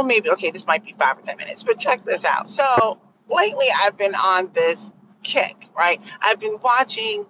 Oh, 0.00 0.02
maybe, 0.02 0.30
okay, 0.30 0.50
this 0.50 0.66
might 0.66 0.82
be 0.82 0.94
five 0.98 1.18
or 1.18 1.20
10 1.20 1.36
minutes, 1.36 1.62
but 1.62 1.78
check 1.78 2.06
this 2.06 2.24
out. 2.24 2.48
So 2.48 2.98
lately 3.28 3.66
I've 3.82 3.98
been 3.98 4.14
on 4.14 4.50
this 4.54 4.90
kick, 5.22 5.68
right? 5.76 6.00
I've 6.22 6.40
been 6.40 6.58
watching 6.62 7.26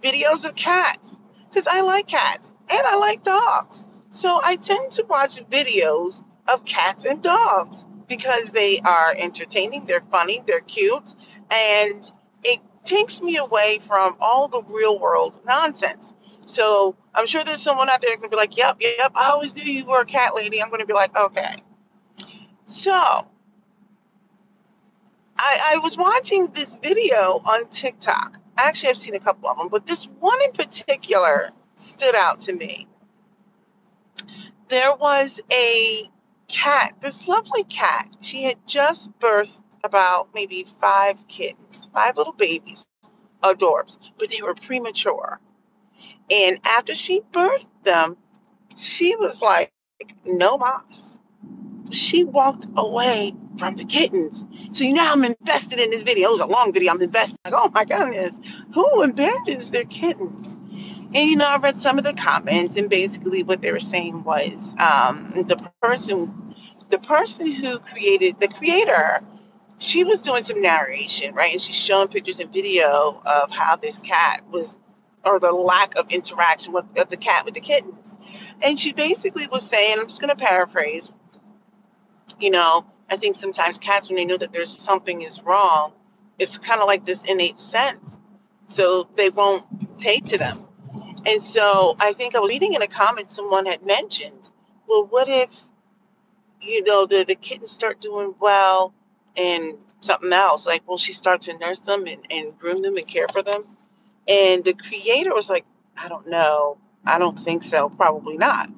videos 0.00 0.44
of 0.44 0.54
cats 0.54 1.16
because 1.50 1.66
I 1.66 1.80
like 1.80 2.06
cats 2.06 2.52
and 2.70 2.86
I 2.86 2.94
like 2.94 3.24
dogs. 3.24 3.84
So 4.12 4.40
I 4.44 4.54
tend 4.54 4.92
to 4.92 5.02
watch 5.02 5.44
videos 5.50 6.22
of 6.46 6.64
cats 6.64 7.04
and 7.04 7.20
dogs 7.20 7.84
because 8.08 8.50
they 8.50 8.78
are 8.78 9.12
entertaining, 9.18 9.84
they're 9.86 10.04
funny, 10.12 10.40
they're 10.46 10.60
cute, 10.60 11.14
and 11.50 12.08
it 12.44 12.60
takes 12.84 13.20
me 13.20 13.38
away 13.38 13.80
from 13.88 14.16
all 14.20 14.46
the 14.46 14.62
real 14.62 15.00
world 15.00 15.40
nonsense. 15.44 16.14
So 16.46 16.94
I'm 17.12 17.26
sure 17.26 17.42
there's 17.42 17.60
someone 17.60 17.90
out 17.90 18.02
there 18.02 18.16
going 18.16 18.22
to 18.22 18.28
be 18.28 18.36
like, 18.36 18.56
yep, 18.56 18.76
yep, 18.78 19.10
I 19.16 19.30
always 19.30 19.56
knew 19.56 19.64
you 19.64 19.84
were 19.84 20.02
a 20.02 20.06
cat 20.06 20.36
lady. 20.36 20.62
I'm 20.62 20.68
going 20.68 20.78
to 20.78 20.86
be 20.86 20.92
like, 20.92 21.18
okay. 21.18 21.56
So 22.74 22.92
I, 22.92 23.24
I 25.38 25.78
was 25.82 25.96
watching 25.96 26.48
this 26.48 26.76
video 26.82 27.40
on 27.44 27.68
TikTok. 27.68 28.38
Actually, 28.58 28.90
I've 28.90 28.96
seen 28.96 29.14
a 29.14 29.20
couple 29.20 29.48
of 29.48 29.58
them, 29.58 29.68
but 29.68 29.86
this 29.86 30.06
one 30.18 30.42
in 30.42 30.52
particular 30.52 31.50
stood 31.76 32.16
out 32.16 32.40
to 32.40 32.52
me. 32.52 32.88
There 34.68 34.94
was 34.96 35.40
a 35.52 36.10
cat, 36.48 36.96
this 37.00 37.28
lovely 37.28 37.64
cat. 37.64 38.08
She 38.20 38.42
had 38.42 38.56
just 38.66 39.16
birthed 39.20 39.62
about 39.84 40.30
maybe 40.34 40.66
five 40.80 41.16
kittens, 41.28 41.86
five 41.94 42.16
little 42.16 42.32
babies, 42.32 42.88
adorbs, 43.42 43.98
but 44.18 44.30
they 44.30 44.42
were 44.42 44.54
premature. 44.56 45.40
And 46.30 46.58
after 46.64 46.94
she 46.96 47.20
birthed 47.32 47.68
them, 47.84 48.16
she 48.76 49.14
was 49.16 49.40
like, 49.40 49.72
no 50.24 50.58
mas. 50.58 51.20
She 51.90 52.24
walked 52.24 52.66
away 52.76 53.34
from 53.58 53.76
the 53.76 53.84
kittens. 53.84 54.44
So 54.72 54.84
now 54.86 55.12
I'm 55.12 55.24
invested 55.24 55.78
in 55.78 55.90
this 55.90 56.02
video. 56.02 56.28
It 56.28 56.32
was 56.32 56.40
a 56.40 56.46
long 56.46 56.72
video. 56.72 56.92
I'm 56.92 57.00
invested. 57.00 57.38
Like, 57.44 57.54
oh 57.56 57.70
my 57.72 57.84
goodness, 57.84 58.34
who 58.72 59.02
abandons 59.02 59.70
their 59.70 59.84
kittens? 59.84 60.56
And 61.14 61.30
you 61.30 61.36
know, 61.36 61.46
I 61.46 61.58
read 61.58 61.80
some 61.80 61.96
of 61.96 62.04
the 62.04 62.14
comments, 62.14 62.76
and 62.76 62.90
basically 62.90 63.44
what 63.44 63.62
they 63.62 63.70
were 63.70 63.78
saying 63.78 64.24
was 64.24 64.74
um, 64.78 65.44
the 65.46 65.56
person, 65.80 66.56
the 66.90 66.98
person 66.98 67.52
who 67.52 67.78
created 67.78 68.40
the 68.40 68.48
creator, 68.48 69.20
she 69.78 70.02
was 70.02 70.22
doing 70.22 70.42
some 70.42 70.60
narration, 70.60 71.32
right? 71.34 71.52
And 71.52 71.62
she's 71.62 71.76
showing 71.76 72.08
pictures 72.08 72.40
and 72.40 72.52
video 72.52 73.22
of 73.24 73.50
how 73.50 73.76
this 73.76 74.00
cat 74.00 74.42
was 74.50 74.76
or 75.24 75.38
the 75.38 75.52
lack 75.52 75.94
of 75.96 76.10
interaction 76.10 76.72
with 76.72 76.84
of 76.98 77.08
the 77.10 77.16
cat 77.16 77.44
with 77.44 77.54
the 77.54 77.60
kittens. 77.60 78.16
And 78.60 78.78
she 78.78 78.92
basically 78.92 79.46
was 79.46 79.62
saying, 79.62 79.98
I'm 79.98 80.08
just 80.08 80.20
going 80.20 80.36
to 80.36 80.44
paraphrase, 80.44 81.14
you 82.38 82.50
know, 82.50 82.86
I 83.10 83.16
think 83.16 83.36
sometimes 83.36 83.78
cats, 83.78 84.08
when 84.08 84.16
they 84.16 84.24
know 84.24 84.36
that 84.36 84.52
there's 84.52 84.76
something 84.76 85.22
is 85.22 85.42
wrong, 85.42 85.92
it's 86.38 86.58
kind 86.58 86.80
of 86.80 86.86
like 86.86 87.04
this 87.04 87.22
innate 87.24 87.60
sense. 87.60 88.18
So 88.68 89.08
they 89.16 89.30
won't 89.30 89.64
take 90.00 90.24
to 90.26 90.38
them. 90.38 90.66
And 91.26 91.42
so 91.42 91.96
I 91.98 92.12
think 92.12 92.34
I 92.34 92.40
was 92.40 92.50
reading 92.50 92.74
in 92.74 92.82
a 92.82 92.88
comment 92.88 93.32
someone 93.32 93.66
had 93.66 93.84
mentioned, 93.84 94.50
well, 94.88 95.06
what 95.06 95.28
if, 95.28 95.50
you 96.60 96.82
know, 96.82 97.06
the, 97.06 97.24
the 97.24 97.34
kittens 97.34 97.70
start 97.70 98.00
doing 98.00 98.34
well 98.40 98.94
and 99.36 99.74
something 100.00 100.32
else? 100.32 100.66
Like, 100.66 100.86
will 100.88 100.98
she 100.98 101.12
start 101.12 101.42
to 101.42 101.56
nurse 101.58 101.80
them 101.80 102.06
and, 102.06 102.26
and 102.30 102.58
groom 102.58 102.82
them 102.82 102.96
and 102.96 103.06
care 103.06 103.28
for 103.28 103.42
them? 103.42 103.64
And 104.28 104.64
the 104.64 104.74
creator 104.74 105.34
was 105.34 105.48
like, 105.48 105.64
I 105.96 106.08
don't 106.08 106.28
know. 106.28 106.78
I 107.06 107.18
don't 107.18 107.38
think 107.38 107.62
so. 107.62 107.88
Probably 107.90 108.36
not. 108.36 108.70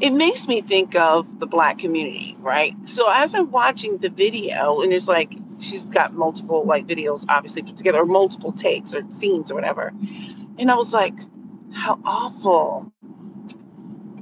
It 0.00 0.10
makes 0.10 0.46
me 0.46 0.60
think 0.60 0.94
of 0.94 1.40
the 1.40 1.46
black 1.46 1.78
community, 1.78 2.36
right? 2.40 2.74
So 2.84 3.08
as 3.10 3.34
I'm 3.34 3.50
watching 3.50 3.98
the 3.98 4.10
video, 4.10 4.80
and 4.82 4.92
it's 4.92 5.08
like 5.08 5.32
she's 5.58 5.82
got 5.84 6.12
multiple 6.12 6.64
like 6.64 6.86
videos 6.86 7.24
obviously 7.28 7.62
put 7.62 7.76
together, 7.76 8.00
or 8.00 8.06
multiple 8.06 8.52
takes 8.52 8.94
or 8.94 9.02
scenes 9.12 9.50
or 9.50 9.54
whatever. 9.54 9.92
And 10.58 10.70
I 10.70 10.76
was 10.76 10.92
like, 10.92 11.14
how 11.72 11.98
awful. 12.04 12.92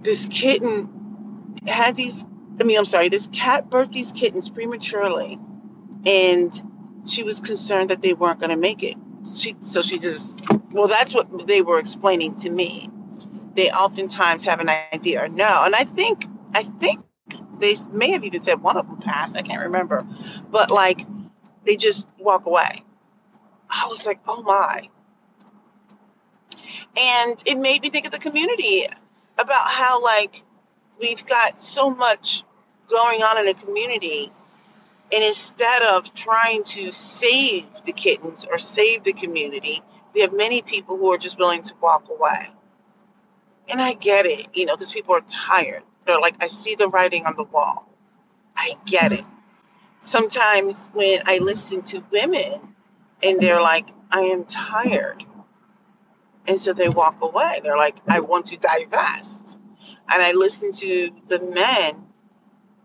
This 0.01 0.27
kitten 0.31 1.59
had 1.67 1.97
these, 1.97 2.25
I 2.61 2.65
mean, 2.65 2.79
I'm 2.79 2.87
sorry, 2.87 3.09
this 3.09 3.29
cat 3.33 3.69
birthed 3.69 3.93
these 3.93 4.13
kittens 4.13 4.49
prematurely. 4.49 5.39
And 6.07 6.63
she 7.07 7.23
was 7.23 7.41
concerned 7.41 7.91
that 7.91 8.01
they 8.03 8.15
weren't 8.15 8.39
going 8.39 8.51
to 8.51 8.57
make 8.57 8.83
it 8.83 8.97
she 9.35 9.57
so 9.63 9.83
she 9.83 9.99
just 9.99 10.35
well 10.73 10.89
that's 10.89 11.15
what 11.15 11.47
they 11.47 11.63
were 11.63 11.79
explaining 11.79 12.35
to 12.37 12.51
me 12.51 12.89
they 13.57 13.71
oftentimes 13.71 14.45
have 14.45 14.61
an 14.61 14.71
idea 14.93 15.25
or 15.25 15.29
no. 15.29 15.65
And 15.65 15.75
i 15.75 15.85
think 15.85 16.27
i 16.55 16.63
think 16.63 17.01
they 17.59 17.77
may 17.91 18.11
have 18.11 18.25
even 18.25 18.43
said 18.43 18.63
one 18.63 18.77
of 18.77 18.87
them 18.87 18.99
passed 18.99 19.37
i 19.37 19.43
can't 19.43 19.63
remember. 19.63 20.07
But 20.51 20.71
like 20.71 21.07
they 21.65 21.77
just 21.77 22.07
walk 22.19 22.47
away. 22.47 22.85
I 23.69 23.87
was 23.89 24.07
like 24.07 24.21
oh 24.27 24.43
my. 24.43 24.89
And 26.97 27.43
it 27.45 27.59
made 27.59 27.83
me 27.83 27.91
think 27.91 28.07
of 28.07 28.13
the 28.13 28.19
community 28.19 28.87
about 29.39 29.67
how 29.67 30.03
like 30.03 30.43
we've 31.01 31.25
got 31.27 31.61
so 31.61 31.91
much 31.91 32.43
going 32.89 33.23
on 33.23 33.39
in 33.39 33.47
the 33.47 33.55
community 33.55 34.33
and 35.13 35.23
instead 35.23 35.83
of 35.83 36.13
trying 36.15 36.65
to 36.65 36.93
save 36.93 37.67
the 37.85 37.93
kittens 37.93 38.45
or 38.45 38.59
save 38.59 39.05
the 39.05 39.13
community, 39.13 39.83
we 40.15 40.21
have 40.23 40.33
many 40.33 40.63
people 40.63 40.97
who 40.97 41.13
are 41.13 41.19
just 41.19 41.39
willing 41.39 41.63
to 41.63 41.75
walk 41.81 42.09
away. 42.11 42.49
And 43.69 43.81
I 43.81 43.95
get 43.95 44.27
it, 44.27 44.49
you 44.55 44.67
know, 44.67 44.77
because 44.77 44.93
people 44.93 45.15
are 45.15 45.23
tired. 45.23 45.83
They're 46.07 46.21
like, 46.21 46.43
I 46.43 46.49
see 46.49 46.75
the 46.77 46.89
writing 46.89 47.27
on 47.27 47.37
the 47.37 47.45
wall. 47.45 47.89
I 48.57 48.75
get 48.87 49.13
it. 49.13 49.25
Sometimes 50.03 50.89
when 50.93 51.21
I 51.27 51.39
listen 51.39 51.83
to 51.85 52.05
women 52.13 52.61
and 53.23 53.41
they're 53.41 53.63
like, 53.63 53.89
I 54.11 54.23
am 54.23 54.45
tired. 54.45 55.25
And 56.47 56.61
so 56.61 56.73
they 56.73 56.89
walk 56.89 57.17
away. 57.23 57.61
They're 57.63 57.77
like, 57.77 57.97
I 58.09 58.21
want 58.21 58.47
to 58.47 58.57
divest. 58.57 59.59
And 60.09 60.23
I 60.23 60.33
listen 60.33 60.73
to 60.73 61.11
the 61.29 61.41
men 61.41 62.05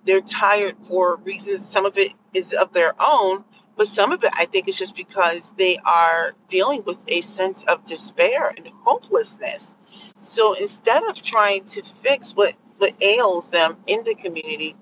they're 0.06 0.22
tired 0.22 0.75
for 0.88 1.18
reasons. 1.18 1.66
Some 1.68 1.86
of 1.86 1.97
it 1.97 2.14
is 2.34 2.53
of 2.53 2.74
their 2.74 2.94
own, 3.00 3.44
but 3.78 3.88
some 3.88 4.12
of 4.12 4.24
it 4.24 4.31
I 4.36 4.46
think 4.46 4.68
is 4.68 4.78
just 4.78 4.96
because 4.96 5.53
they 5.58 5.78
are 5.86 6.34
dealing 6.50 6.84
with 6.86 6.97
a 7.08 7.22
sense 7.22 7.64
of 7.64 7.86
despair 7.86 8.53
and 8.56 8.68
hopelessness. 8.84 9.75
So 10.24 10.54
instead 10.54 11.04
of 11.04 11.22
trying 11.22 11.66
to 11.66 11.84
fix 12.04 12.36
what, 12.36 12.54
what 12.78 12.94
ails 13.02 13.50
them 13.50 13.78
in 13.88 14.04
the 14.04 14.16
community, 14.16 14.76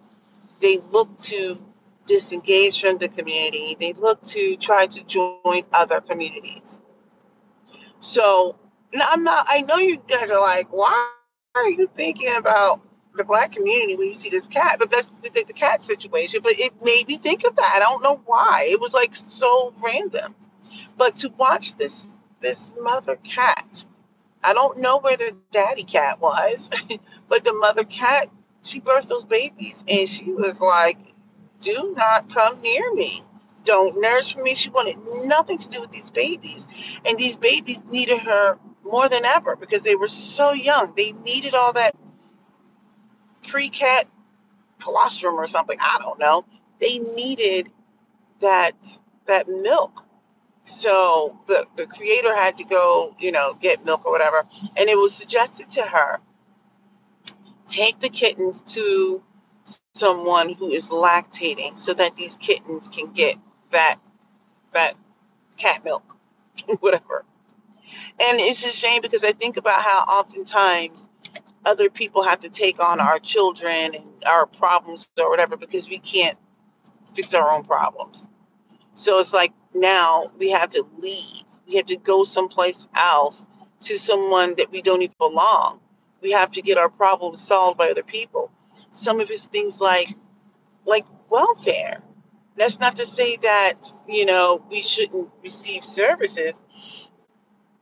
they 0.62 0.78
look 0.92 1.20
to 1.22 1.58
disengage 2.06 2.82
from 2.82 2.98
the 2.98 3.08
community. 3.08 3.78
They 3.80 3.94
look 3.94 4.22
to 4.24 4.58
try 4.58 4.88
to 4.88 5.04
join 5.04 5.64
other 5.72 6.02
communities. 6.02 6.82
So 8.00 8.56
I'm 8.94 9.24
not, 9.24 9.46
I 9.50 9.62
know 9.62 9.78
you 9.78 10.02
guys 10.08 10.32
are 10.32 10.42
like, 10.42 10.72
why 10.72 11.12
are 11.56 11.70
you 11.70 11.90
thinking 11.96 12.36
about 12.36 12.82
the 13.16 13.24
black 13.24 13.52
community 13.52 13.96
when 13.96 14.08
you 14.08 14.14
see 14.14 14.30
this 14.30 14.48
cat, 14.48 14.78
but 14.80 14.92
that's 14.92 15.10
the, 15.22 15.30
the, 15.30 15.44
the 15.46 15.54
cat 15.54 15.82
situation. 15.82 16.42
But 16.42 16.54
it 16.60 16.74
made 16.84 17.08
me 17.08 17.18
think 17.18 17.44
of 17.44 17.56
that. 17.56 17.74
I 17.76 17.80
don't 17.80 18.02
know 18.04 18.22
why. 18.26 18.68
It 18.70 18.80
was 18.80 18.94
like 18.94 19.16
so 19.16 19.74
random. 19.84 20.36
But 20.98 21.18
to 21.18 21.30
watch 21.30 21.76
this 21.78 22.12
this 22.42 22.72
mother 22.80 23.18
cat, 23.18 23.86
I 24.44 24.54
don't 24.54 24.80
know 24.80 25.00
where 25.00 25.18
the 25.18 25.36
daddy 25.52 25.84
cat 25.84 26.20
was, 26.20 26.70
but 27.30 27.44
the 27.44 27.54
mother 27.54 27.84
cat, 27.84 28.30
she 28.64 28.82
birthed 28.82 29.08
those 29.10 29.26
babies, 29.26 29.84
and 29.88 30.08
she 30.08 30.32
was 30.32 30.60
like, 30.60 30.98
"Do 31.62 31.94
not 31.98 32.34
come 32.34 32.62
near 32.62 32.94
me." 32.94 33.24
Don't 33.66 34.00
nurse 34.02 34.30
for 34.30 34.42
me. 34.42 34.56
She 34.56 34.70
wanted 34.70 34.98
nothing 35.28 35.58
to 35.60 35.70
do 35.70 35.82
with 35.82 35.92
these 35.92 36.10
babies. 36.10 36.68
And 37.06 37.18
these 37.18 37.38
babies 37.38 37.84
needed 37.86 38.20
her 38.20 38.58
more 38.84 39.10
than 39.10 39.26
ever 39.26 39.56
because 39.56 39.84
they 39.84 39.96
were 39.96 40.08
so 40.08 40.52
young. 40.54 40.94
They 40.96 41.12
needed 41.12 41.54
all 41.54 41.74
that 41.74 41.96
pre-cat 43.48 44.08
colostrum 44.80 45.36
or 45.36 45.48
something. 45.48 45.78
I 45.80 46.00
don't 46.02 46.20
know. 46.20 46.46
They 46.80 47.00
needed 47.00 47.70
that 48.40 48.76
that 49.28 49.48
milk. 49.48 50.04
So 50.70 51.40
the, 51.48 51.68
the 51.78 51.88
creator 51.88 52.36
had 52.36 52.58
to 52.60 52.66
go, 52.66 53.16
you 53.20 53.32
know, 53.34 53.56
get 53.62 53.86
milk 53.86 54.06
or 54.06 54.12
whatever. 54.14 54.46
And 54.78 54.90
it 54.90 54.98
was 54.98 55.16
suggested 55.16 55.70
to 55.72 55.84
her, 55.84 56.20
take 57.68 58.00
the 58.00 58.10
kittens 58.10 58.62
to 58.74 59.24
someone 59.96 60.54
who 60.54 60.72
is 60.72 60.90
lactating 60.90 61.80
so 61.80 61.94
that 61.96 62.16
these 62.18 62.38
kittens 62.38 62.88
can 62.90 63.12
get 63.14 63.38
that 63.72 63.98
that 64.74 64.96
cat 65.58 65.84
milk, 65.86 66.18
whatever. 66.82 67.26
And 68.20 68.40
it's 68.40 68.66
a 68.66 68.72
shame 68.72 69.02
because 69.02 69.24
I 69.24 69.34
think 69.34 69.58
about 69.58 69.82
how 69.82 70.00
oftentimes 70.02 71.08
other 71.66 71.90
people 71.90 72.24
have 72.24 72.42
to 72.42 72.50
take 72.50 72.84
on 72.84 73.00
our 73.00 73.20
children 73.20 73.96
and 73.96 74.06
our 74.28 74.46
problems 74.48 75.10
or 75.20 75.30
whatever 75.30 75.58
because 75.58 75.90
we 75.90 76.00
can't 76.00 76.38
fix 77.16 77.34
our 77.34 77.52
own 77.52 77.64
problems. 77.64 78.28
So 79.00 79.20
it's 79.20 79.34
like 79.34 79.54
now 79.74 80.26
we 80.40 80.52
have 80.52 80.70
to 80.72 80.86
leave. 81.00 81.44
We 81.68 81.76
have 81.76 81.88
to 81.88 81.98
go 81.98 82.24
someplace 82.24 82.88
else 82.96 83.48
to 83.82 83.98
someone 83.98 84.56
that 84.58 84.72
we 84.72 84.82
don't 84.82 85.02
even 85.02 85.16
belong 85.20 85.80
we 86.22 86.32
have 86.32 86.52
to 86.52 86.62
get 86.62 86.78
our 86.78 86.90
problems 86.90 87.42
solved 87.42 87.78
by 87.78 87.90
other 87.90 88.04
people. 88.04 88.52
Some 88.92 89.20
of 89.20 89.30
it's 89.32 89.46
things 89.46 89.80
like 89.80 90.16
like 90.86 91.06
welfare. 91.30 92.02
That's 92.58 92.80
not 92.80 92.98
to 92.98 93.06
say 93.06 93.38
that, 93.38 93.94
you 94.08 94.26
know, 94.26 94.64
we 94.70 94.82
shouldn't 94.84 95.30
receive 95.44 95.84
services, 95.84 96.54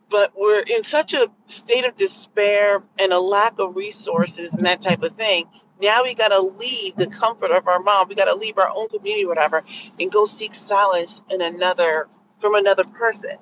but 0.10 0.34
we're 0.38 0.62
in 0.62 0.84
such 0.84 1.14
a 1.14 1.30
state 1.48 1.86
of 1.86 1.96
despair 1.96 2.84
and 3.00 3.14
a 3.14 3.20
lack 3.20 3.60
of 3.60 3.76
resources 3.76 4.54
and 4.54 4.66
that 4.66 4.82
type 4.82 5.04
of 5.04 5.14
thing. 5.14 5.46
Now 5.82 6.04
we 6.04 6.16
got 6.16 6.30
to 6.30 6.40
leave 6.40 6.96
the 6.96 7.08
comfort 7.08 7.52
of 7.52 7.68
our 7.68 7.80
mom. 7.80 8.08
We 8.10 8.16
got 8.16 8.26
to 8.26 8.36
leave 8.36 8.58
our 8.58 8.70
own 8.74 8.88
community, 8.90 9.26
whatever, 9.26 9.64
and 10.00 10.12
go 10.12 10.26
seek 10.26 10.56
solace 10.56 11.22
in 11.30 11.42
another 11.42 12.08
from 12.40 12.56
another 12.56 12.84
person. 12.84 13.38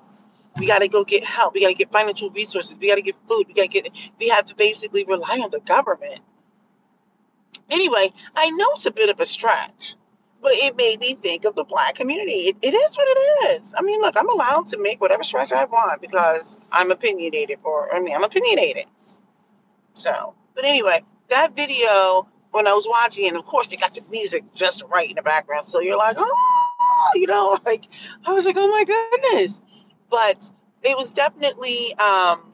We 0.58 0.66
got 0.66 0.80
to 0.80 0.88
go 0.88 1.04
get 1.04 1.24
help. 1.24 1.54
We 1.54 1.60
got 1.62 1.68
to 1.68 1.74
get 1.74 1.92
financial 1.92 2.30
resources. 2.30 2.76
We 2.80 2.88
got 2.88 2.96
to 2.96 3.02
get 3.02 3.16
food. 3.28 3.46
We 3.48 3.54
got 3.54 3.62
to 3.62 3.68
get. 3.68 3.90
We 4.18 4.28
have 4.28 4.46
to 4.46 4.54
basically 4.54 5.04
rely 5.04 5.38
on 5.42 5.50
the 5.50 5.60
government. 5.60 6.20
Anyway, 7.70 8.12
I 8.34 8.50
know 8.50 8.68
it's 8.72 8.86
a 8.86 8.90
bit 8.90 9.10
of 9.10 9.18
a 9.20 9.26
stretch, 9.26 9.96
but 10.42 10.52
it 10.52 10.76
made 10.76 11.00
me 11.00 11.14
think 11.14 11.44
of 11.44 11.54
the 11.54 11.64
black 11.64 11.96
community. 11.96 12.48
It, 12.48 12.56
it 12.62 12.74
is 12.74 12.96
what 12.96 13.08
it 13.08 13.62
is. 13.62 13.74
I 13.76 13.82
mean, 13.82 14.00
look, 14.00 14.14
I'm 14.18 14.28
allowed 14.28 14.68
to 14.68 14.78
make 14.78 15.00
whatever 15.00 15.24
stretch 15.24 15.52
I 15.52 15.64
want 15.64 16.00
because 16.00 16.56
I'm 16.70 16.90
opinionated. 16.90 17.58
For 17.62 17.94
I 17.94 18.00
mean, 18.00 18.14
I'm 18.14 18.24
opinionated. 18.24 18.86
So, 19.94 20.34
but 20.54 20.64
anyway, 20.64 21.02
that 21.28 21.56
video 21.56 22.28
when 22.50 22.66
I 22.66 22.72
was 22.74 22.86
watching, 22.88 23.28
and 23.28 23.36
of 23.36 23.44
course 23.44 23.68
they 23.68 23.76
got 23.76 23.94
the 23.94 24.02
music 24.10 24.44
just 24.54 24.82
right 24.84 25.08
in 25.08 25.16
the 25.16 25.22
background, 25.22 25.66
so 25.66 25.80
you're 25.80 25.96
like, 25.96 26.16
oh, 26.18 27.10
you 27.14 27.26
know, 27.26 27.58
like 27.64 27.84
I 28.24 28.32
was 28.32 28.46
like, 28.46 28.56
oh 28.58 28.68
my 28.68 28.84
goodness. 28.84 29.60
But 30.10 30.50
it 30.82 30.96
was 30.96 31.12
definitely, 31.12 31.94
um, 31.94 32.52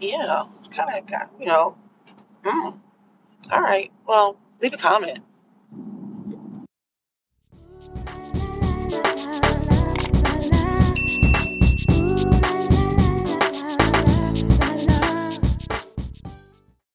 yeah, 0.00 0.44
kind 0.70 0.90
of 0.98 1.30
you 1.38 1.46
know, 1.46 1.76
mm, 2.44 2.78
all 3.50 3.60
right. 3.60 3.92
Well, 4.06 4.36
leave 4.60 4.72
a 4.72 4.78
comment. 4.78 5.20